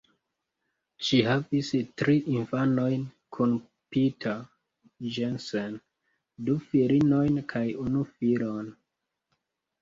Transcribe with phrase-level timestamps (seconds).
[1.07, 1.67] Ŝi havis
[2.01, 3.03] tri infanojn
[3.37, 3.53] kun
[3.97, 4.39] Peter
[5.19, 5.77] Jensen,
[6.49, 8.75] du filinojn kaj unu filon.